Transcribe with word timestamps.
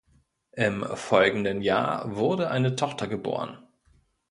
Im 0.55 0.83
folgenden 0.95 1.61
Jahr 1.61 2.15
wurde 2.15 2.49
eine 2.49 2.75
Tochter 2.75 3.05
geboren. 3.07 3.59